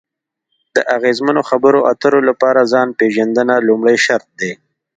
[0.75, 4.51] د اغیزمنو خبرو اترو لپاره ځان پېژندنه لومړی شرط دی.